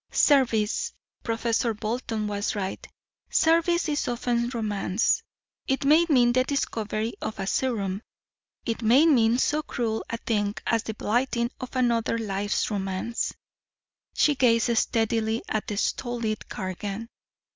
[0.09, 2.87] Service Professor Bolton was right
[3.29, 5.21] service is often romance.
[5.67, 8.01] It may mean the discovery of a serum
[8.65, 13.33] it may mean so cruel a thing as the blighting of another's life romance."
[14.15, 17.07] She gazed steadily at the stolid Cargan.